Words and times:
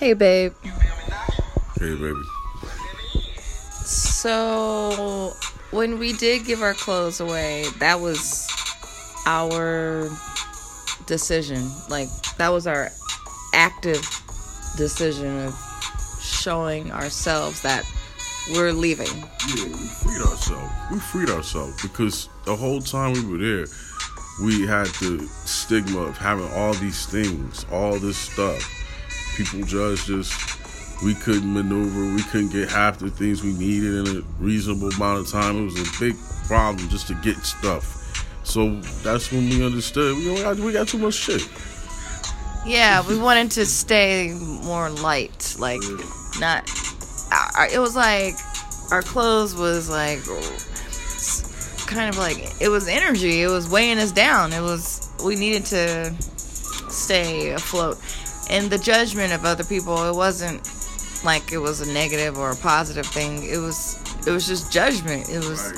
Hey, 0.00 0.14
babe. 0.14 0.54
Hey, 1.78 1.94
baby. 1.94 2.22
So, 3.84 5.34
when 5.72 5.98
we 5.98 6.14
did 6.14 6.46
give 6.46 6.62
our 6.62 6.72
clothes 6.72 7.20
away, 7.20 7.66
that 7.80 8.00
was 8.00 8.48
our 9.26 10.08
decision. 11.04 11.70
Like, 11.90 12.08
that 12.38 12.48
was 12.48 12.66
our 12.66 12.88
active 13.52 14.00
decision 14.78 15.44
of 15.44 15.54
showing 16.22 16.90
ourselves 16.92 17.60
that 17.60 17.84
we're 18.54 18.72
leaving. 18.72 19.06
Yeah, 19.54 19.66
we 19.66 19.86
freed 20.00 20.22
ourselves. 20.22 20.72
We 20.90 20.98
freed 20.98 21.28
ourselves 21.28 21.82
because 21.82 22.30
the 22.46 22.56
whole 22.56 22.80
time 22.80 23.12
we 23.12 23.22
were 23.26 23.36
there, 23.36 23.66
we 24.42 24.66
had 24.66 24.86
the 24.86 25.28
stigma 25.44 26.00
of 26.00 26.16
having 26.16 26.50
all 26.52 26.72
these 26.72 27.04
things, 27.04 27.66
all 27.70 27.98
this 27.98 28.16
stuff. 28.16 28.79
People 29.40 29.64
judged 29.64 30.10
us. 30.10 31.02
We 31.02 31.14
couldn't 31.14 31.50
maneuver. 31.50 32.14
We 32.14 32.22
couldn't 32.24 32.52
get 32.52 32.68
half 32.68 32.98
the 32.98 33.10
things 33.10 33.42
we 33.42 33.54
needed 33.54 34.06
in 34.06 34.16
a 34.18 34.20
reasonable 34.38 34.90
amount 34.90 35.20
of 35.20 35.28
time. 35.30 35.62
It 35.62 35.64
was 35.64 35.96
a 35.96 35.98
big 35.98 36.14
problem 36.46 36.86
just 36.90 37.08
to 37.08 37.14
get 37.22 37.38
stuff. 37.38 37.96
So 38.44 38.78
that's 39.02 39.32
when 39.32 39.48
we 39.48 39.64
understood 39.64 40.14
we 40.18 40.42
got, 40.42 40.58
we 40.58 40.74
got 40.74 40.88
too 40.88 40.98
much 40.98 41.14
shit. 41.14 41.48
Yeah, 42.66 43.02
we 43.08 43.18
wanted 43.18 43.50
to 43.52 43.64
stay 43.64 44.36
more 44.62 44.90
light. 44.90 45.56
Like, 45.58 45.80
not. 46.38 46.70
Our, 47.56 47.66
it 47.68 47.78
was 47.78 47.96
like 47.96 48.34
our 48.92 49.00
clothes 49.00 49.54
was 49.54 49.88
like 49.88 50.18
kind 51.86 52.10
of 52.10 52.18
like 52.18 52.60
it 52.60 52.68
was 52.68 52.88
energy. 52.88 53.40
It 53.40 53.48
was 53.48 53.70
weighing 53.70 53.96
us 53.96 54.12
down. 54.12 54.52
It 54.52 54.60
was 54.60 55.10
we 55.24 55.34
needed 55.34 55.64
to 55.66 56.14
stay 56.90 57.52
afloat. 57.52 57.96
And 58.50 58.70
the 58.70 58.78
judgment 58.78 59.32
of 59.32 59.44
other 59.44 59.64
people, 59.64 59.96
it 60.08 60.14
wasn't 60.14 60.68
like 61.24 61.52
it 61.52 61.58
was 61.58 61.80
a 61.86 61.92
negative 61.92 62.36
or 62.38 62.50
a 62.50 62.56
positive 62.56 63.06
thing. 63.06 63.42
It 63.48 63.58
was 63.58 63.98
it 64.26 64.30
was 64.32 64.46
just 64.46 64.72
judgment. 64.72 65.28
It 65.30 65.38
was, 65.48 65.62
Right. 65.62 65.76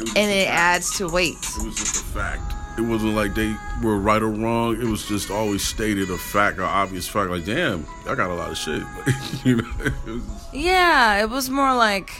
It 0.00 0.02
was 0.02 0.14
and 0.16 0.30
it 0.30 0.46
fact. 0.46 0.58
adds 0.58 0.98
to 0.98 1.08
weight. 1.08 1.36
It 1.58 1.64
was 1.64 1.76
just 1.76 1.96
a 2.02 2.04
fact. 2.06 2.54
It 2.78 2.82
wasn't 2.82 3.14
like 3.14 3.34
they 3.34 3.54
were 3.82 3.98
right 3.98 4.22
or 4.22 4.28
wrong. 4.30 4.80
It 4.80 4.84
was 4.84 5.04
just 5.08 5.30
always 5.30 5.62
stated 5.64 6.10
a 6.10 6.16
fact, 6.18 6.58
or 6.58 6.64
obvious 6.64 7.08
fact. 7.08 7.30
Like, 7.30 7.44
damn, 7.44 7.84
I 8.06 8.14
got 8.14 8.30
a 8.30 8.34
lot 8.34 8.50
of 8.52 8.56
shit. 8.56 8.82
you 9.44 9.56
know, 9.56 9.68
it 9.84 9.92
was, 10.06 10.22
Yeah, 10.52 11.20
it 11.20 11.28
was 11.28 11.50
more 11.50 11.74
like 11.74 12.10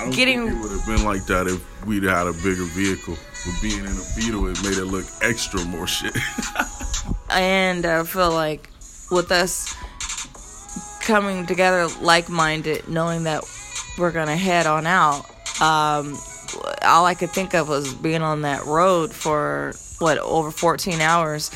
I 0.00 0.04
don't 0.04 0.14
Getting- 0.14 0.46
think 0.46 0.56
it 0.58 0.62
would 0.62 0.70
have 0.72 0.86
been 0.86 1.04
like 1.04 1.26
that 1.26 1.46
if 1.46 1.60
we'd 1.86 2.04
had 2.04 2.26
a 2.26 2.32
bigger 2.32 2.64
vehicle. 2.64 3.16
But 3.44 3.60
being 3.60 3.80
in 3.80 3.86
a 3.86 4.04
Beetle, 4.16 4.46
it 4.48 4.62
made 4.62 4.78
it 4.78 4.86
look 4.86 5.04
extra 5.20 5.62
more 5.64 5.86
shit. 5.86 6.16
and 7.30 7.84
I 7.84 8.02
feel 8.04 8.30
like 8.32 8.70
with 9.10 9.30
us 9.30 9.74
coming 11.02 11.44
together 11.46 11.86
like-minded, 12.00 12.88
knowing 12.88 13.24
that 13.24 13.44
we're 13.98 14.10
gonna 14.12 14.36
head 14.36 14.66
on 14.66 14.86
out, 14.86 15.26
um, 15.60 16.18
all 16.82 17.04
I 17.04 17.14
could 17.14 17.30
think 17.30 17.54
of 17.54 17.68
was 17.68 17.92
being 17.94 18.22
on 18.22 18.42
that 18.42 18.64
road 18.64 19.12
for 19.12 19.74
what 19.98 20.16
over 20.18 20.50
14 20.50 21.00
hours 21.02 21.50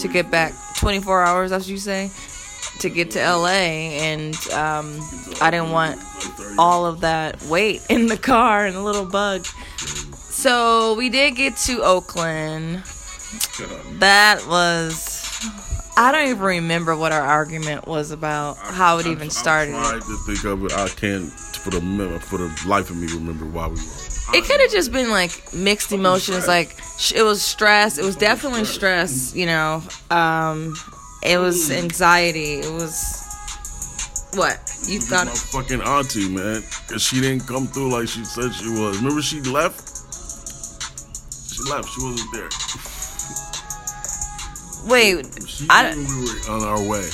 to 0.00 0.08
get 0.08 0.30
back 0.30 0.52
24 0.78 1.22
hours. 1.22 1.52
as 1.52 1.70
you 1.70 1.78
say 1.78 2.10
to 2.80 2.90
get 2.90 3.10
to 3.12 3.18
LA, 3.18 3.48
and 3.48 4.34
um, 4.52 4.98
I 5.40 5.50
didn't 5.50 5.70
want 5.70 6.00
all 6.58 6.86
of 6.86 7.00
that 7.00 7.42
weight 7.44 7.84
in 7.88 8.06
the 8.06 8.16
car 8.16 8.66
and 8.66 8.76
a 8.76 8.82
little 8.82 9.06
bug. 9.06 9.46
So 9.76 10.94
we 10.94 11.08
did 11.08 11.36
get 11.36 11.56
to 11.58 11.82
Oakland. 11.82 12.84
That 13.98 14.46
was. 14.46 15.24
I 15.98 16.12
don't 16.12 16.28
even 16.28 16.42
remember 16.42 16.94
what 16.94 17.12
our 17.12 17.22
argument 17.22 17.86
was 17.86 18.10
about, 18.10 18.58
how 18.58 18.98
it 18.98 19.06
even 19.06 19.30
started. 19.30 19.74
I 19.74 19.92
tried 19.92 20.02
to 20.02 20.16
think 20.26 20.44
of 20.44 20.64
it. 20.64 20.72
I 20.72 20.88
can't 20.88 21.32
for 21.66 21.80
the 21.80 22.20
for 22.20 22.38
the 22.38 22.68
life 22.68 22.90
of 22.90 22.96
me 22.96 23.06
remember 23.08 23.46
why 23.46 23.66
we 23.68 23.74
were. 23.74 24.06
It 24.34 24.44
could 24.44 24.60
have 24.60 24.70
just 24.70 24.92
been 24.92 25.10
like 25.10 25.52
mixed 25.52 25.92
emotions. 25.92 26.46
Like 26.46 26.76
it 27.14 27.22
was 27.22 27.42
stress. 27.42 27.98
It 27.98 28.04
was 28.04 28.16
definitely 28.16 28.64
stress. 28.64 29.34
You 29.34 29.46
know, 29.46 29.82
um, 30.10 30.74
it 31.22 31.38
was 31.38 31.70
anxiety. 31.70 32.54
It 32.60 32.72
was 32.72 33.22
what 34.34 34.58
you 34.86 34.98
is 34.98 35.10
my 35.10 35.24
fucking 35.26 35.80
auntie, 35.80 36.28
man, 36.28 36.62
because 36.86 37.02
she 37.02 37.20
didn't 37.20 37.46
come 37.46 37.66
through 37.66 37.90
like 37.90 38.08
she 38.08 38.24
said 38.24 38.52
she 38.52 38.68
was. 38.68 38.98
Remember, 38.98 39.22
she 39.22 39.40
left. 39.40 39.80
She 41.52 41.62
left. 41.70 41.88
She 41.88 42.02
wasn't 42.04 42.32
there. 42.32 42.48
Wait, 44.86 45.26
She 45.48 45.66
I 45.68 45.94
knew 45.94 46.06
we 46.06 46.24
were 46.24 46.50
on 46.54 46.62
our 46.62 46.88
way. 46.88 47.08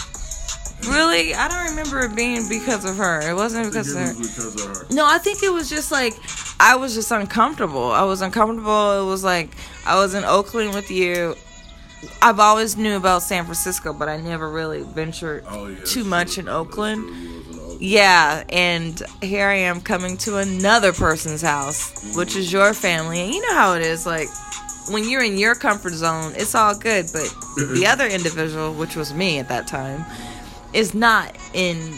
really? 0.90 1.34
I 1.34 1.48
don't 1.48 1.70
remember 1.70 2.00
it 2.00 2.14
being 2.14 2.46
because 2.48 2.84
of 2.84 2.96
her. 2.96 3.30
It 3.30 3.34
wasn't 3.34 3.66
because 3.66 3.94
it 3.94 4.10
of 4.10 4.18
because 4.18 4.54
of 4.62 4.76
her. 4.76 4.86
No, 4.94 5.06
I 5.06 5.18
think 5.18 5.42
it 5.42 5.52
was 5.52 5.70
just 5.70 5.90
like 5.90 6.12
I 6.60 6.76
was 6.76 6.94
just 6.94 7.10
uncomfortable. 7.10 7.90
I 7.90 8.02
was 8.02 8.20
uncomfortable. 8.20 9.02
It 9.02 9.06
was 9.06 9.24
like 9.24 9.50
I 9.86 9.96
was 9.96 10.14
in 10.14 10.24
Oakland 10.24 10.74
with 10.74 10.90
you. 10.90 11.34
I've 12.20 12.40
always 12.40 12.76
knew 12.76 12.96
about 12.96 13.22
San 13.22 13.44
Francisco, 13.44 13.92
but 13.92 14.08
I 14.08 14.16
never 14.18 14.48
really 14.50 14.82
ventured 14.82 15.44
Oh, 15.48 15.68
yeah, 15.68 15.84
too 15.84 16.04
much 16.04 16.34
true. 16.34 16.42
in 16.44 16.48
Oakland. 16.48 17.02
true. 17.06 17.12
We 17.12 17.18
was 17.18 17.46
in 17.48 17.58
Oakland. 17.58 17.82
Yeah, 17.82 18.44
and 18.48 19.02
here 19.22 19.46
I 19.48 19.54
am 19.54 19.80
coming 19.80 20.16
to 20.18 20.36
another 20.38 20.92
person's 20.92 21.42
house, 21.42 22.14
which 22.16 22.36
is 22.36 22.52
your 22.52 22.74
family. 22.74 23.20
And 23.20 23.34
you 23.34 23.40
know 23.42 23.54
how 23.54 23.74
it 23.74 23.82
is 23.82 24.06
like 24.06 24.28
when 24.90 25.08
you're 25.08 25.22
in 25.24 25.36
your 25.38 25.54
comfort 25.54 25.92
zone, 25.94 26.32
it's 26.36 26.54
all 26.54 26.76
good, 26.76 27.06
but 27.12 27.28
the 27.74 27.86
other 27.88 28.06
individual, 28.06 28.72
which 28.74 28.94
was 28.96 29.12
me 29.14 29.38
at 29.38 29.48
that 29.48 29.66
time, 29.66 30.04
is 30.72 30.94
not 30.94 31.36
in 31.54 31.94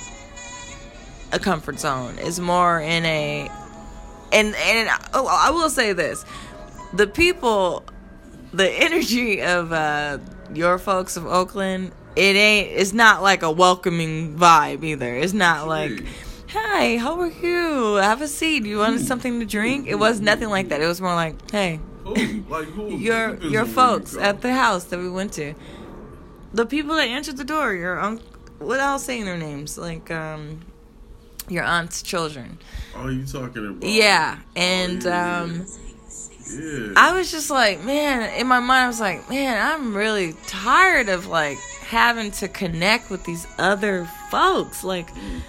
a 1.33 1.39
comfort 1.39 1.79
zone. 1.79 2.19
Is 2.19 2.41
more 2.41 2.81
in 2.81 3.05
a 3.05 3.49
and 4.33 4.55
and 4.55 4.89
oh, 5.13 5.27
I 5.31 5.51
will 5.51 5.71
say 5.71 5.93
this. 5.93 6.25
The 6.95 7.07
people 7.07 7.85
the 8.57 8.71
energy 8.71 9.43
of 9.43 9.73
uh 9.73 10.19
your 10.53 10.79
folks 10.79 11.17
of 11.17 11.27
Oakland, 11.27 11.93
it 12.17 12.37
ain't 12.37 12.69
it's 12.81 12.93
not 12.93 13.23
like 13.23 13.43
a 13.43 13.51
welcoming 13.51 14.37
vibe 14.37 14.85
either. 14.85 15.15
It's 15.15 15.33
not 15.33 15.67
like 15.69 16.05
Hi, 16.51 16.99
how 16.99 17.19
are 17.19 17.27
you? 17.27 17.95
Have 17.95 18.23
a 18.23 18.29
seat. 18.29 18.65
You 18.65 18.79
want 18.79 19.01
something 19.01 19.41
to 19.41 19.47
drink? 19.47 19.89
It 19.89 19.97
was 19.97 20.21
nothing 20.21 20.51
like 20.51 20.69
that. 20.69 20.81
It 20.81 20.87
was 20.87 21.01
more 21.01 21.13
like, 21.15 21.51
hey, 21.51 21.81
Who? 22.05 22.15
Like 22.49 22.67
who? 22.69 22.97
your 23.09 23.37
your 23.43 23.65
folks 23.67 24.17
at 24.17 24.41
the 24.41 24.53
house 24.53 24.85
that 24.85 25.01
we 25.01 25.11
went 25.11 25.33
to. 25.35 25.55
The 26.53 26.65
people 26.67 26.95
that 26.95 27.09
answered 27.09 27.39
the 27.39 27.45
door, 27.45 27.75
your 27.75 27.99
unc 27.99 28.23
what 28.61 28.79
else 28.79 29.05
saying 29.05 29.25
their 29.25 29.37
names? 29.37 29.77
Like 29.77 30.11
um 30.13 30.61
your 31.49 31.65
aunt's 31.65 32.03
children. 32.03 32.59
Oh, 32.97 33.09
you 33.09 33.25
talking 33.27 33.67
about? 33.67 33.83
Yeah. 33.89 34.39
And 34.55 35.05
Oh, 35.05 35.11
yeah. 35.11 35.41
um 35.43 35.67
Yeah. 36.51 36.93
I 36.97 37.15
was 37.15 37.31
just 37.31 37.51
like, 37.51 37.83
man, 37.85 38.39
in 38.39 38.47
my 38.47 38.61
mind 38.61 38.85
I 38.85 38.87
was 38.87 39.01
like, 39.01 39.29
man, 39.29 39.61
I'm 39.61 39.97
really 39.97 40.35
tired 40.47 41.09
of 41.09 41.27
like 41.27 41.59
having 41.87 42.31
to 42.33 42.49
connect 42.49 43.11
with 43.11 43.25
these 43.25 43.47
other 43.59 44.09
folks. 44.31 44.85
Like 44.85 45.13
mm. 45.15 45.41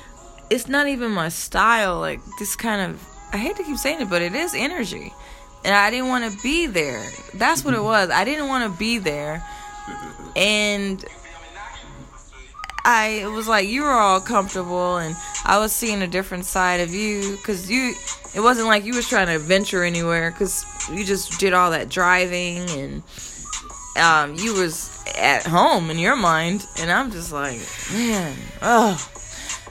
it's 0.49 0.67
not 0.67 0.87
even 0.87 1.11
my 1.11 1.29
style. 1.29 1.99
Like 1.99 2.19
this 2.39 2.55
kind 2.55 2.91
of 2.91 3.01
I 3.33 3.37
hate 3.37 3.57
to 3.57 3.63
keep 3.63 3.77
saying 3.77 4.01
it, 4.01 4.09
but 4.09 4.21
it 4.21 4.33
is 4.33 4.53
energy. 4.55 5.13
And 5.63 5.73
I 5.73 5.89
didn't 5.89 6.07
want 6.07 6.31
to 6.31 6.41
be 6.43 6.67
there. 6.67 7.03
That's 7.33 7.65
what 7.65 7.73
it 7.73 7.77
mm-hmm. 7.77 7.85
was. 7.85 8.09
I 8.11 8.23
didn't 8.23 8.47
want 8.47 8.71
to 8.71 8.77
be 8.77 8.97
there. 8.97 9.45
And 10.37 11.05
I 12.83 13.25
was 13.27 13.47
like 13.47 13.69
you 13.69 13.83
were 13.83 13.89
all 13.89 14.19
comfortable 14.19 14.97
and 14.97 15.15
I 15.45 15.59
was 15.59 15.71
seeing 15.71 16.01
a 16.01 16.07
different 16.07 16.45
side 16.45 16.79
of 16.79 16.93
you 16.93 17.37
cuz 17.43 17.69
you 17.69 17.93
it 18.33 18.41
wasn't 18.41 18.67
like 18.67 18.83
you 18.83 18.95
was 18.95 19.07
trying 19.07 19.27
to 19.27 19.39
venture 19.39 19.83
anywhere 19.83 20.31
cuz 20.31 20.65
you 20.91 21.05
just 21.05 21.39
did 21.39 21.53
all 21.53 21.71
that 21.71 21.89
driving 21.89 22.69
and 22.71 23.03
um 23.97 24.35
you 24.35 24.53
was 24.53 24.89
at 25.15 25.45
home 25.45 25.89
in 25.89 25.99
your 25.99 26.15
mind 26.15 26.65
and 26.79 26.91
I'm 26.91 27.11
just 27.11 27.31
like 27.31 27.59
man 27.93 28.35
oh 28.61 28.97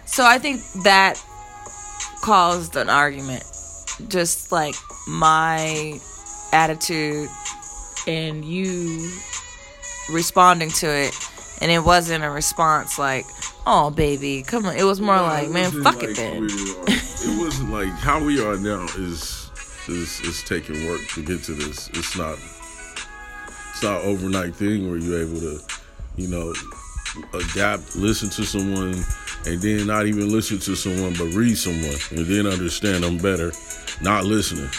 so 0.07 0.25
I 0.25 0.39
think 0.39 0.63
that 0.85 1.23
caused 2.23 2.77
an 2.77 2.89
argument 2.89 3.45
just 4.09 4.53
like 4.53 4.77
my 5.09 6.01
attitude 6.53 7.29
and 8.07 8.45
you 8.45 9.11
responding 10.11 10.71
to 10.71 10.87
it 10.87 11.15
and 11.65 11.73
it 11.73 11.81
wasn't 11.81 12.23
a 12.23 12.31
response 12.31 12.97
like 12.99 13.25
oh 13.67 13.91
baby 13.91 14.43
come 14.43 14.65
on 14.67 14.77
it 14.77 14.85
was 14.85 15.01
more 15.01 15.17
No, 15.17 15.23
like 15.25 15.51
man 15.51 15.73
fuck 15.83 16.03
it 16.03 16.09
like 16.09 16.17
then 16.17 16.45
it 16.47 17.41
wasn't 17.41 17.71
like 17.71 17.89
how 17.89 18.23
we 18.23 18.41
are 18.41 18.57
now 18.57 18.85
is 18.97 19.45
is 19.89 20.21
is 20.21 20.43
taking 20.45 20.87
work 20.87 21.01
to 21.15 21.25
get 21.25 21.43
to 21.45 21.53
this. 21.53 21.89
It's 21.89 22.17
not 22.17 22.39
it's 23.71 23.83
not 23.83 24.03
an 24.03 24.09
overnight 24.09 24.55
thing 24.55 24.89
where 24.89 24.99
you're 24.99 25.23
able 25.23 25.41
to, 25.41 25.61
you 26.17 26.29
know, 26.29 26.55
adapt, 27.33 27.97
listen 27.97 28.31
to 28.31 28.45
someone, 28.45 28.95
and 29.47 29.61
then 29.61 29.87
not 29.87 30.07
even 30.07 30.31
listen 30.31 30.59
to 30.61 30.77
someone 30.77 31.13
but 31.15 31.35
read 31.35 31.57
someone 31.57 31.97
and 32.11 32.27
then 32.27 32.47
understand 32.47 33.05
them 33.05 33.19
better. 33.19 33.53
Not 34.01 34.25
listening. 34.25 34.71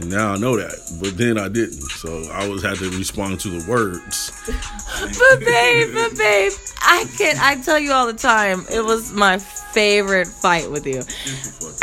And 0.00 0.10
now 0.10 0.32
I 0.32 0.36
know 0.36 0.56
that, 0.56 0.78
but 1.00 1.16
then 1.18 1.38
I 1.38 1.48
didn't. 1.48 1.80
So 1.90 2.22
I 2.30 2.44
always 2.46 2.62
had 2.62 2.76
to 2.78 2.88
respond 2.90 3.40
to 3.40 3.48
the 3.48 3.68
words. 3.70 4.30
but 4.46 5.40
babe, 5.40 5.92
but 5.92 6.16
babe, 6.16 6.52
I 6.80 7.04
can 7.18 7.36
I 7.40 7.60
tell 7.62 7.78
you 7.80 7.90
all 7.92 8.06
the 8.06 8.12
time, 8.12 8.64
it 8.70 8.84
was 8.84 9.12
my 9.12 9.38
favorite 9.38 10.28
fight 10.28 10.70
with 10.70 10.86
you. 10.86 11.02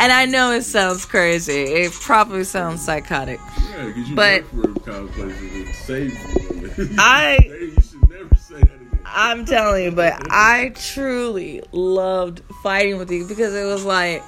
And 0.00 0.12
I 0.12 0.24
know 0.24 0.52
it 0.52 0.62
sounds 0.62 1.04
crazy. 1.04 1.62
It 1.62 1.92
probably 1.92 2.44
sounds 2.44 2.82
psychotic. 2.84 3.38
Yeah, 3.70 3.92
'cause 3.92 4.08
you 4.08 4.14
But- 4.16 4.54
work 4.54 4.64
for 4.84 4.90
a 4.90 4.92
kind 4.94 5.08
of 5.08 5.14
place 5.14 5.36
that 5.38 5.74
saved 5.86 6.78
you. 6.78 6.88
I- 6.98 7.38
you 7.42 7.74
should 7.82 8.08
never 8.08 8.34
say 8.34 8.54
that 8.54 8.62
again. 8.64 9.00
I'm 9.04 9.44
telling 9.44 9.84
you, 9.84 9.90
but 9.92 10.14
I 10.30 10.72
truly 10.74 11.62
loved 11.72 12.42
fighting 12.62 12.96
with 12.98 13.10
you 13.10 13.26
because 13.26 13.54
it 13.54 13.64
was 13.64 13.84
like 13.84 14.22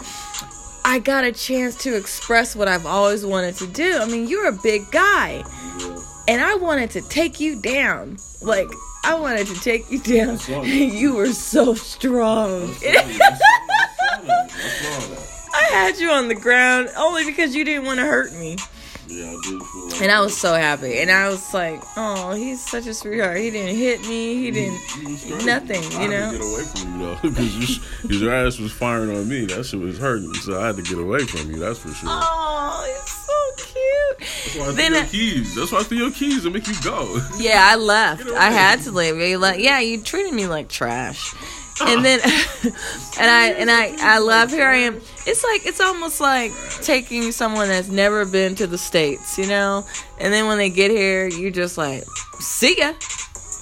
I 0.85 0.99
got 0.99 1.25
a 1.25 1.33
chance 1.33 1.77
to 1.83 1.97
express 1.97 2.57
what 2.57 2.69
I've 2.69 2.87
always 2.87 3.25
wanted 3.25 3.57
to 3.57 3.67
do. 3.67 3.99
I 3.99 4.07
mean, 4.07 4.29
you're 4.29 4.49
a 4.49 4.53
big 4.53 4.91
guy, 4.91 5.45
and 6.27 6.41
I 6.41 6.55
wanted 6.57 6.91
to 6.91 7.03
take 7.03 7.41
you 7.41 7.61
down. 7.61 8.19
Like 8.43 8.69
I 9.05 9.15
wanted 9.15 9.47
to 9.49 9.61
take 9.61 9.91
you 9.91 10.01
down. 10.01 10.31
I 10.31 10.37
saw 10.37 10.63
that. 10.63 10.69
You 10.69 11.15
were 11.15 11.33
so 11.33 11.75
strong. 11.75 12.75
I 15.55 15.71
had 15.71 15.99
you 15.99 16.11
on 16.11 16.29
the 16.29 16.35
ground 16.35 16.91
only 16.97 17.25
because 17.25 17.55
you 17.55 17.65
didn't 17.65 17.85
want 17.85 18.01
to 18.01 18.07
hurt 18.07 18.33
me. 18.33 18.57
Yeah, 19.11 19.27
I 19.31 19.39
did 19.43 19.63
feel 19.63 19.89
like 19.89 20.03
And 20.03 20.13
I 20.13 20.21
was 20.21 20.37
so 20.37 20.55
happy. 20.55 20.99
And 20.99 21.11
I 21.11 21.29
was 21.29 21.53
like, 21.55 21.83
oh, 21.97 22.35
he's 22.35 22.65
such 22.65 22.87
a 22.87 22.95
sweetheart. 22.95 23.39
He 23.39 23.51
didn't 23.51 23.77
hit 23.77 24.01
me. 24.03 24.35
He 24.35 24.51
didn't. 24.51 24.81
You 25.27 25.47
nothing, 25.47 25.83
I 25.83 26.05
you 26.05 26.11
had 26.11 26.11
know? 26.11 26.33
to 26.33 26.39
get 26.39 26.47
away 26.47 26.63
from 26.65 27.01
you 27.01 27.07
though, 27.07 27.19
because 27.23 28.21
your 28.21 28.33
ass 28.35 28.59
was 28.59 28.73
firing 28.73 29.17
on 29.17 29.29
me. 29.29 29.47
That 29.47 29.65
shit 29.65 29.81
was 29.81 29.99
hurting, 29.99 30.35
so 30.35 30.61
I 30.61 30.67
had 30.67 30.77
to 30.77 30.83
get 30.83 30.99
away 30.99 31.21
from 31.21 31.51
you. 31.51 31.59
That's 31.59 31.79
for 31.79 31.89
sure. 31.89 32.09
Oh, 32.13 32.85
he's 32.87 33.11
so 33.13 33.73
cute. 33.73 34.19
That's 34.19 34.57
why 34.57 34.67
I 34.69 34.73
then 34.73 34.93
threw 34.93 34.99
I- 34.99 35.01
your 35.03 35.09
keys. 35.11 35.55
That's 35.55 35.73
why 35.73 35.79
I 35.79 35.83
threw 35.85 35.99
your 35.99 36.11
keys 36.11 36.43
to 36.45 36.51
make 36.51 36.67
you 36.67 36.75
go. 36.85 37.19
Yeah, 37.39 37.63
I 37.65 37.77
left. 37.77 38.27
I 38.29 38.51
had 38.51 38.81
to 38.83 38.91
leave. 38.91 39.17
You 39.17 39.39
like, 39.39 39.61
yeah, 39.61 39.81
you 39.81 40.03
treated 40.03 40.35
me 40.35 40.47
like 40.47 40.69
trash. 40.69 41.35
And 41.81 42.05
then, 42.05 42.21
and 42.63 43.31
I 43.31 43.55
and 43.57 43.71
I 43.71 43.95
I 44.01 44.19
love 44.19 44.51
here 44.51 44.69
I 44.69 44.77
am. 44.79 44.97
It's 45.27 45.45
like 45.45 45.67
it's 45.67 45.81
almost 45.81 46.21
like 46.21 46.53
taking 46.83 47.33
someone 47.33 47.69
that's 47.69 47.89
never 47.89 48.25
been 48.25 48.55
to 48.57 48.67
the 48.67 48.79
states, 48.79 49.39
you 49.39 49.47
know. 49.47 49.85
And 50.19 50.33
then 50.33 50.47
when 50.47 50.59
they 50.59 50.71
get 50.71 50.91
here, 50.91 51.29
you're 51.29 51.51
just 51.51 51.79
like, 51.79 52.05
see 52.41 52.79
ya, 52.79 52.95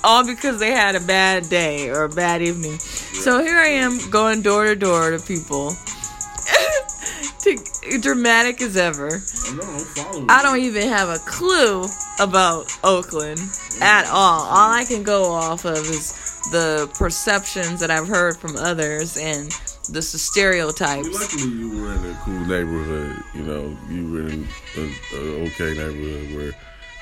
all 0.05 0.25
because 0.25 0.59
they 0.61 0.71
had 0.71 0.95
a 0.95 1.01
bad 1.01 1.49
day 1.49 1.91
or 1.91 2.05
a 2.05 2.09
bad 2.09 2.43
evening. 2.43 2.79
So 2.79 3.43
here 3.43 3.57
I 3.57 3.69
am 3.69 3.99
going 4.11 4.43
door 4.43 4.65
to 4.65 4.77
door 4.77 5.11
to 5.11 5.19
people, 5.19 5.71
to, 7.41 7.99
dramatic 8.01 8.63
as 8.63 8.77
ever. 8.77 9.07
I 9.09 9.55
know, 9.55 9.63
I'm 9.63 9.79
following. 9.81 10.27
I 10.31 10.43
don't 10.43 10.61
even 10.61 10.89
have 10.89 11.09
a 11.09 11.19
clue 11.19 11.87
about 12.21 12.67
Oakland 12.85 13.41
at 13.81 14.07
all. 14.07 14.43
All 14.43 14.71
I 14.71 14.85
can 14.87 15.03
go 15.03 15.33
off 15.33 15.65
of 15.65 15.79
is 15.79 16.26
the 16.51 16.91
perceptions 16.99 17.81
that 17.81 17.91
I've 17.91 18.09
heard 18.09 18.37
from 18.37 18.57
others 18.57 19.17
and 19.17 19.51
the 19.91 20.03
stereotypes. 20.03 21.09
Luckily, 21.13 21.53
you 21.53 21.81
were 21.81 21.93
in 21.93 22.11
a 22.11 22.15
cool 22.23 22.41
neighborhood. 22.41 23.17
You 23.35 23.43
know, 23.43 23.77
you 23.89 24.13
were 24.13 24.29
in 24.29 24.49
a, 24.77 25.17
a 25.17 25.47
okay 25.47 25.77
neighborhood 25.77 26.37
where 26.37 26.53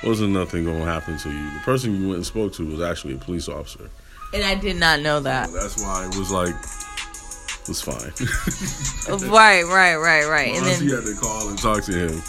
wasn't 0.05 0.32
nothing 0.32 0.64
gonna 0.64 0.85
happen 0.85 1.17
to 1.19 1.31
you. 1.31 1.50
The 1.55 1.61
person 1.61 2.00
you 2.00 2.08
went 2.08 2.17
and 2.17 2.26
spoke 2.26 2.52
to 2.55 2.67
was 2.67 2.81
actually 2.81 3.14
a 3.14 3.19
police 3.19 3.49
officer. 3.49 3.88
And 4.32 4.43
I 4.43 4.55
did 4.55 4.76
not 4.76 5.00
know 5.00 5.20
that. 5.20 5.52
That's 5.52 5.81
why 5.82 6.06
it 6.06 6.19
was 6.19 6.31
like, 6.31 6.55
it 6.55 7.69
was 7.69 7.81
fine. 7.81 8.12
Right, 9.31 9.64
right, 9.64 9.97
right, 9.97 10.26
right. 10.26 10.49
And 10.55 10.58
Unless 10.58 10.82
you 10.82 10.94
had 10.94 11.05
to 11.05 11.14
call 11.14 11.49
and 11.49 11.58
talk 11.58 11.85
to 11.85 11.93
him. 11.93 12.23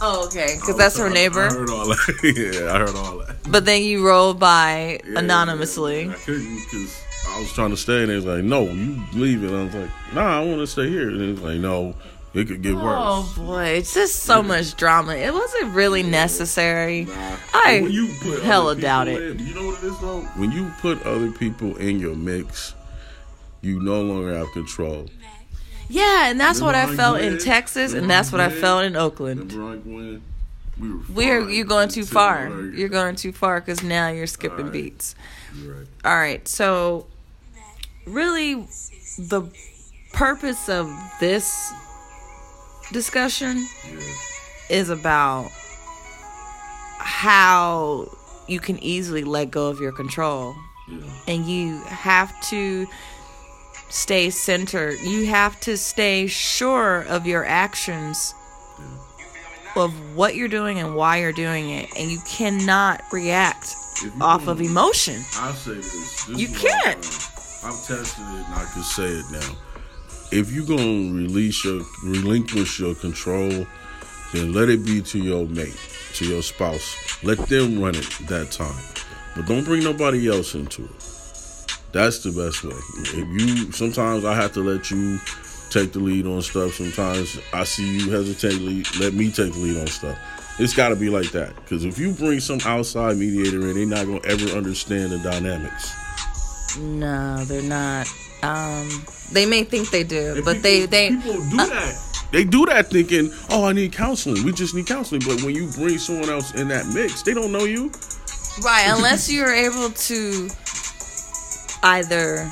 Oh, 0.00 0.26
okay, 0.26 0.56
because 0.60 0.76
that's 0.76 0.96
her 0.96 1.04
trying- 1.04 1.12
I 1.12 1.14
neighbor. 1.14 1.48
heard 1.50 1.70
all 1.70 1.86
that. 1.86 2.20
yeah, 2.62 2.72
I 2.74 2.78
heard 2.78 2.94
all 2.96 3.18
that. 3.18 3.36
But 3.50 3.64
then 3.64 3.82
you 3.82 4.06
rolled 4.06 4.38
by 4.38 5.00
Yeah, 5.06 5.18
anonymously. 5.18 6.04
yeah, 6.06 6.12
I 6.12 6.14
couldn't 6.14 6.56
because 6.64 7.02
I 7.28 7.38
was 7.40 7.52
trying 7.52 7.70
to 7.70 7.76
stay, 7.76 8.02
and 8.02 8.10
they 8.10 8.16
was 8.16 8.24
like, 8.26 8.44
"No, 8.44 8.62
you 8.64 9.02
leave 9.12 9.44
it." 9.44 9.50
I 9.52 9.64
was 9.64 9.74
like, 9.74 9.90
"Nah, 10.14 10.40
I 10.40 10.44
want 10.44 10.58
to 10.60 10.66
stay 10.66 10.88
here." 10.88 11.08
And 11.08 11.20
it 11.20 11.30
was 11.32 11.40
like, 11.42 11.58
"No, 11.58 11.94
it 12.34 12.46
could 12.48 12.62
get 12.62 12.74
Oh 12.74 12.82
worse." 12.84 12.96
Oh 12.98 13.32
boy, 13.36 13.64
it's 13.64 13.92
just 13.94 14.20
so 14.24 14.42
much 14.42 14.76
drama. 14.76 15.14
It 15.14 15.32
wasn't 15.32 15.74
really 15.74 16.02
necessary. 16.02 17.04
Nah. 17.04 17.36
I 17.54 17.80
When 17.82 17.92
you 17.92 18.08
put 18.22 18.42
hella 18.42 18.76
doubt 18.76 19.08
it. 19.08 19.22
in- 19.22 19.46
you 19.46 19.54
know 19.54 19.66
what 19.66 19.82
it 19.82 19.86
is 19.86 19.98
though? 20.00 20.20
When 20.36 20.50
you 20.52 20.70
put 20.80 21.02
other 21.04 21.30
people 21.30 21.76
in 21.76 21.98
your 22.00 22.14
mix, 22.16 22.74
you 23.62 23.80
no 23.80 24.00
longer 24.00 24.34
have 24.36 24.50
control. 24.52 25.06
Yeah, 25.92 26.30
and 26.30 26.38
that's 26.40 26.60
what 26.60 26.74
I 26.76 26.94
felt 26.94 27.20
in 27.20 27.38
Texas, 27.38 27.92
and 27.94 28.08
that's 28.08 28.30
what 28.30 28.40
I 28.40 28.48
felt 28.48 28.84
in 28.84 28.94
Oakland. 28.96 29.52
We 29.52 30.88
were 30.88 30.98
We're 31.12 31.50
you're 31.50 31.66
going 31.66 31.88
too 31.88 32.04
far. 32.04 32.48
like- 32.48 32.78
You're 32.78 32.88
going 32.88 33.16
too 33.16 33.32
far 33.32 33.60
because 33.60 33.82
now 33.82 34.08
you're 34.08 34.26
skipping 34.26 34.66
Alright. 34.66 34.72
beats. 34.72 35.14
Right. 35.62 35.86
All 36.04 36.16
right, 36.16 36.46
so 36.48 37.06
really, 38.06 38.66
the 39.18 39.42
purpose 40.12 40.68
of 40.68 40.88
this 41.20 41.72
discussion 42.92 43.66
Yeah. 43.92 44.00
is 44.70 44.88
about 44.90 45.50
how 46.98 48.08
you 48.46 48.60
can 48.60 48.78
easily 48.82 49.24
let 49.24 49.50
go 49.50 49.68
of 49.68 49.80
your 49.80 49.92
control 49.92 50.54
Yeah. 50.88 50.98
and 51.28 51.46
you 51.46 51.78
have 51.84 52.32
to 52.50 52.86
stay 53.90 54.30
centered. 54.30 54.98
You 55.00 55.26
have 55.26 55.60
to 55.60 55.76
stay 55.76 56.26
sure 56.26 57.02
of 57.02 57.26
your 57.26 57.44
actions, 57.44 58.34
of 59.76 59.92
what 60.16 60.34
you're 60.34 60.48
doing 60.48 60.78
and 60.78 60.94
why 60.94 61.18
you're 61.18 61.32
doing 61.32 61.70
it, 61.70 61.90
and 61.96 62.10
you 62.10 62.18
cannot 62.26 63.02
react 63.12 63.74
you 64.02 64.12
off 64.20 64.48
of 64.48 64.60
emotion. 64.60 65.22
I'll 65.34 65.52
say 65.52 65.74
this. 65.74 66.24
this 66.24 66.38
You 66.38 66.48
I 66.48 66.58
can't. 66.58 66.98
I've 67.62 67.86
tested 67.86 68.24
it 68.24 68.46
and 68.46 68.54
I 68.54 68.64
can 68.72 68.82
say 68.82 69.04
it 69.04 69.26
now. 69.30 69.56
If 70.32 70.50
you're 70.52 70.66
gonna 70.66 71.12
release 71.12 71.64
your 71.64 71.82
relinquish 72.04 72.78
your 72.78 72.94
control, 72.94 73.66
then 74.32 74.52
let 74.52 74.68
it 74.68 74.84
be 74.84 75.02
to 75.02 75.18
your 75.18 75.46
mate, 75.46 75.76
to 76.14 76.24
your 76.24 76.42
spouse. 76.42 77.22
Let 77.22 77.38
them 77.48 77.80
run 77.82 77.96
it 77.96 78.08
that 78.28 78.50
time. 78.50 78.82
But 79.36 79.46
don't 79.46 79.64
bring 79.64 79.84
nobody 79.84 80.28
else 80.28 80.54
into 80.54 80.84
it. 80.84 81.19
That's 81.92 82.20
the 82.22 82.30
best 82.30 82.62
way. 82.62 82.76
If 83.20 83.28
you 83.40 83.72
sometimes 83.72 84.24
I 84.24 84.34
have 84.34 84.52
to 84.54 84.60
let 84.60 84.90
you 84.90 85.18
take 85.70 85.92
the 85.92 85.98
lead 85.98 86.26
on 86.26 86.42
stuff. 86.42 86.74
Sometimes 86.74 87.38
I 87.52 87.64
see 87.64 87.98
you 87.98 88.10
hesitate, 88.10 88.60
lead, 88.60 88.86
let 88.98 89.14
me 89.14 89.30
take 89.30 89.52
the 89.52 89.58
lead 89.58 89.80
on 89.80 89.86
stuff. 89.86 90.18
It's 90.58 90.74
got 90.74 90.90
to 90.90 90.96
be 90.96 91.08
like 91.08 91.30
that. 91.32 91.54
Because 91.56 91.84
if 91.84 91.98
you 91.98 92.12
bring 92.12 92.38
some 92.40 92.58
outside 92.64 93.16
mediator 93.16 93.60
in, 93.68 93.74
they're 93.74 93.86
not 93.86 94.06
gonna 94.06 94.20
ever 94.24 94.56
understand 94.56 95.12
the 95.12 95.18
dynamics. 95.18 95.92
No, 96.78 97.44
they're 97.44 97.62
not. 97.62 98.06
Um, 98.42 98.88
they 99.32 99.46
may 99.46 99.64
think 99.64 99.90
they 99.90 100.04
do, 100.04 100.34
And 100.36 100.44
but 100.44 100.56
people- 100.56 100.62
they 100.62 100.86
they 100.86 101.08
people 101.10 101.34
do 101.50 101.56
that. 101.56 101.96
They 102.32 102.44
do 102.44 102.64
that 102.66 102.90
thinking, 102.90 103.32
"Oh, 103.48 103.64
I 103.64 103.72
need 103.72 103.92
counseling. 103.92 104.44
We 104.44 104.52
just 104.52 104.72
need 104.74 104.86
counseling." 104.86 105.22
But 105.26 105.42
when 105.42 105.54
you 105.54 105.66
bring 105.76 105.98
someone 105.98 106.30
else 106.30 106.52
in 106.54 106.68
that 106.68 106.86
mix, 106.86 107.22
they 107.22 107.34
don't 107.34 107.50
know 107.52 107.64
you. 107.64 107.90
right 108.62 108.86
unless 108.88 109.30
you're 109.32 109.52
able 109.52 109.90
to 109.90 110.48
either 111.82 112.50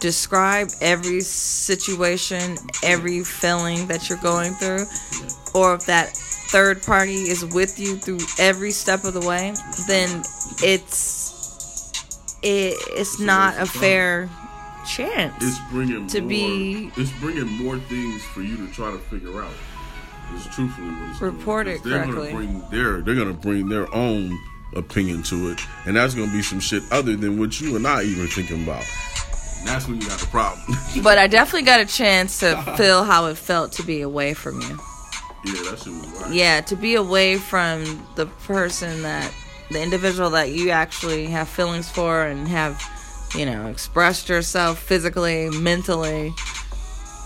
describe 0.00 0.68
every 0.80 1.20
situation, 1.20 2.56
every 2.82 3.22
feeling 3.22 3.86
that 3.86 4.08
you're 4.08 4.18
going 4.18 4.52
through, 4.54 4.84
or 5.54 5.74
if 5.74 5.86
that 5.86 6.10
third 6.50 6.82
party 6.82 7.14
is 7.30 7.44
with 7.54 7.78
you 7.78 7.96
through 7.96 8.18
every 8.38 8.70
step 8.72 9.04
of 9.04 9.14
the 9.14 9.20
way, 9.26 9.54
then 9.86 10.22
it's 10.62 11.30
it, 12.42 12.74
it's 12.90 13.20
not 13.20 13.56
a 13.58 13.66
fair 13.66 14.28
chance. 14.86 15.32
It's 15.40 15.58
bringing 15.70 16.08
To 16.08 16.20
more, 16.20 16.28
be- 16.28 16.90
It's 16.96 17.12
bringing 17.20 17.46
more 17.64 17.78
things 17.78 18.22
for 18.34 18.42
you 18.42 18.56
to 18.66 18.66
try 18.72 18.90
to 18.90 18.98
figure 18.98 19.42
out. 19.42 19.52
It's 20.34 20.52
truthfully 20.54 20.88
what 20.88 21.10
it's 21.10 21.18
doing. 21.20 21.36
Report 21.36 21.66
it 21.68 21.76
'Cause 21.82 21.90
they're 21.90 22.04
correctly. 22.04 22.32
Gonna 22.32 22.46
bring 22.46 22.70
their, 22.70 23.00
they're 23.02 23.14
gonna 23.14 23.32
bring 23.32 23.68
their 23.68 23.94
own 23.94 24.36
opinion 24.74 25.22
to 25.24 25.50
it, 25.50 25.60
and 25.86 25.96
that's 25.96 26.14
gonna 26.14 26.32
be 26.32 26.42
some 26.42 26.60
shit 26.60 26.82
other 26.90 27.16
than 27.16 27.38
what 27.38 27.60
you 27.60 27.76
and 27.76 27.86
I 27.86 28.02
even 28.02 28.26
thinking 28.28 28.64
about. 28.64 28.84
And 29.60 29.68
that's 29.68 29.86
when 29.86 30.00
you 30.00 30.08
got 30.08 30.18
the 30.18 30.26
problem. 30.26 30.76
But 31.02 31.18
I 31.18 31.26
definitely 31.26 31.62
got 31.66 31.80
a 31.80 31.86
chance 31.86 32.40
to 32.40 32.60
feel 32.76 33.04
how 33.04 33.26
it 33.26 33.36
felt 33.36 33.72
to 33.72 33.82
be 33.82 34.02
away 34.02 34.34
from 34.34 34.60
you. 34.60 34.78
yeah, 35.44 35.70
that 35.70 35.78
shit 35.82 35.92
was 35.92 36.22
right. 36.22 36.32
Yeah, 36.32 36.60
to 36.62 36.76
be 36.76 36.94
away 36.96 37.38
from 37.38 38.06
the 38.16 38.26
person 38.26 39.02
that, 39.02 39.32
the 39.70 39.82
individual 39.82 40.30
that 40.30 40.50
you 40.50 40.70
actually 40.70 41.26
have 41.26 41.48
feelings 41.48 41.88
for 41.88 42.24
and 42.24 42.46
have, 42.48 42.82
you 43.34 43.46
know, 43.46 43.68
expressed 43.68 44.28
yourself 44.28 44.78
physically, 44.78 45.48
mentally, 45.50 46.34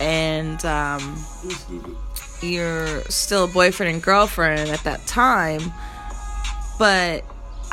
and 0.00 0.64
um, 0.64 1.24
you're 2.42 3.02
still 3.04 3.44
a 3.44 3.48
boyfriend 3.48 3.94
and 3.94 4.02
girlfriend 4.02 4.70
at 4.70 4.80
that 4.84 5.06
time. 5.06 5.72
But 6.78 7.24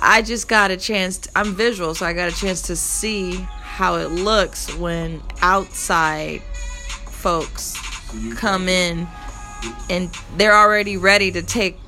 I 0.05 0.21
just 0.21 0.49
got 0.49 0.69
a 0.69 0.75
chance, 0.75 1.17
to, 1.19 1.29
I'm 1.33 1.55
visual, 1.55 1.95
so 1.95 2.05
I 2.05 2.11
got 2.11 2.27
a 2.27 2.35
chance 2.35 2.63
to 2.63 2.75
see 2.75 3.35
how 3.61 3.95
it 3.95 4.11
looks 4.11 4.75
when 4.75 5.21
outside 5.41 6.41
folks 7.07 7.77
come 8.35 8.67
in 8.67 9.07
and 9.89 10.13
they're 10.35 10.55
already 10.55 10.97
ready 10.97 11.31
to 11.31 11.41
take 11.41 11.79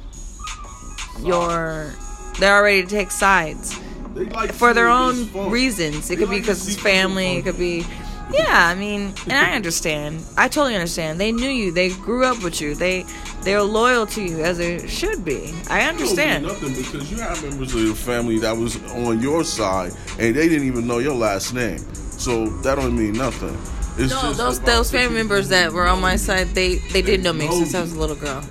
your. 1.23 1.93
They're 2.39 2.55
already 2.55 2.83
to 2.83 2.87
take 2.87 3.11
sides 3.11 3.77
like 4.15 4.53
for 4.53 4.73
their 4.73 4.87
own 4.87 5.31
reasons. 5.49 6.09
It 6.09 6.15
They 6.15 6.15
could 6.15 6.29
be 6.29 6.37
like 6.37 6.43
to 6.45 6.51
because 6.51 6.67
it's 6.67 6.81
family. 6.81 7.37
It 7.37 7.43
could 7.43 7.57
be, 7.57 7.85
yeah. 8.31 8.67
I 8.71 8.75
mean, 8.75 9.13
and 9.23 9.33
I 9.33 9.53
understand. 9.55 10.23
I 10.37 10.47
totally 10.47 10.75
understand. 10.75 11.19
They 11.19 11.31
knew 11.31 11.49
you. 11.49 11.71
They 11.71 11.89
grew 11.89 12.25
up 12.25 12.43
with 12.43 12.59
you. 12.61 12.75
They 12.75 13.05
they're 13.43 13.61
loyal 13.61 14.05
to 14.07 14.21
you 14.23 14.41
as 14.43 14.57
they 14.57 14.85
should 14.87 15.23
be. 15.23 15.53
I 15.69 15.79
It 15.79 15.83
don't 15.85 15.89
understand. 15.89 16.43
nothing 16.45 16.73
because 16.73 17.11
you 17.11 17.17
have 17.17 17.41
members 17.43 17.73
of 17.75 17.81
your 17.81 17.93
family 17.95 18.39
that 18.39 18.55
was 18.57 18.77
on 18.93 19.21
your 19.21 19.43
side 19.43 19.91
and 20.19 20.35
they 20.35 20.49
didn't 20.49 20.67
even 20.67 20.87
know 20.87 20.97
your 20.99 21.15
last 21.15 21.53
name. 21.53 21.77
So 21.93 22.47
that 22.63 22.75
don't 22.75 22.97
mean 22.97 23.13
nothing. 23.13 23.55
It's 23.97 24.11
No, 24.11 24.33
those 24.33 24.59
those 24.61 24.91
family 24.91 25.15
members 25.17 25.49
that 25.49 25.71
were 25.71 25.87
on 25.87 26.01
my 26.01 26.15
side, 26.15 26.47
they 26.55 26.75
they 26.91 27.01
did 27.01 27.23
know 27.23 27.33
me 27.33 27.45
know 27.47 27.59
since 27.59 27.75
I 27.75 27.81
was 27.81 27.93
a 27.93 27.99
little 27.99 28.15
girl. 28.15 28.41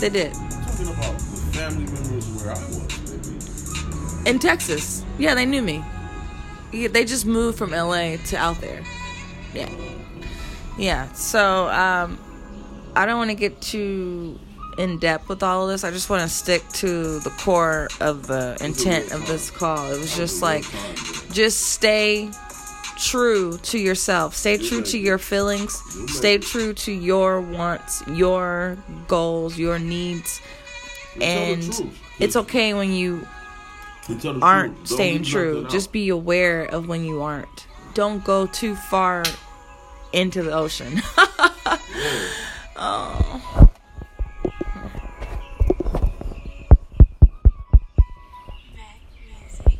They 0.00 0.08
did 0.08 0.32
talking 0.32 0.88
about 0.88 1.18
the 1.18 1.58
family 1.58 1.84
members 1.84 2.26
where 2.42 2.50
I 2.54 2.58
was, 2.70 2.88
baby. 3.10 4.30
in 4.30 4.38
Texas. 4.38 5.04
Yeah, 5.18 5.34
they 5.34 5.44
knew 5.46 5.62
me. 5.62 5.84
Yeah, 6.72 6.88
they 6.88 7.04
just 7.04 7.26
moved 7.26 7.58
from 7.58 7.70
LA 7.70 8.16
to 8.16 8.36
out 8.36 8.60
there. 8.60 8.82
Yeah, 9.54 9.70
yeah. 10.78 11.12
So 11.12 11.68
um, 11.68 12.18
I 12.94 13.06
don't 13.06 13.18
want 13.18 13.30
to 13.30 13.36
get 13.36 13.60
too 13.60 14.38
in 14.78 14.98
depth 14.98 15.28
with 15.28 15.42
all 15.42 15.64
of 15.64 15.70
this. 15.70 15.84
I 15.84 15.90
just 15.90 16.08
want 16.08 16.22
to 16.22 16.28
stick 16.28 16.66
to 16.74 17.18
the 17.20 17.30
core 17.30 17.88
of 18.00 18.26
the 18.26 18.56
intent 18.60 19.12
of 19.12 19.26
this 19.26 19.50
call. 19.50 19.92
It 19.92 19.98
was 19.98 20.16
just 20.16 20.42
like, 20.42 20.64
just 21.32 21.60
stay 21.72 22.30
true 22.96 23.58
to 23.58 23.78
yourself. 23.78 24.34
Stay 24.34 24.58
true 24.58 24.82
to 24.82 24.98
your 24.98 25.18
feelings. 25.18 25.74
Stay 26.12 26.38
true 26.38 26.72
to 26.74 26.92
your 26.92 27.40
wants, 27.40 28.02
your 28.08 28.78
goals, 29.08 29.58
your 29.58 29.78
needs. 29.78 30.40
And 31.20 31.92
it's 32.18 32.36
okay 32.36 32.74
when 32.74 32.92
you 32.92 33.26
aren't 34.42 34.88
staying 34.88 35.22
true. 35.24 35.66
Just 35.68 35.92
be 35.92 36.08
aware 36.08 36.64
of 36.64 36.88
when 36.88 37.04
you 37.04 37.22
aren't. 37.22 37.66
Don't 37.94 38.24
go 38.24 38.46
too 38.46 38.74
far 38.74 39.24
into 40.12 40.42
the 40.42 40.52
ocean. 40.52 41.02
oh. 42.76 43.69